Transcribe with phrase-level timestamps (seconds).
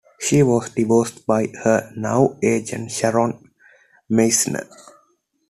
[0.19, 3.39] She was discovered by her now agent Sharron
[4.09, 4.67] Meissner.